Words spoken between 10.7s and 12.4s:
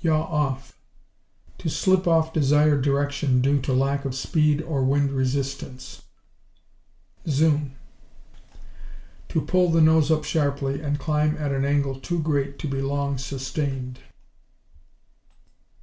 and climb at an angle too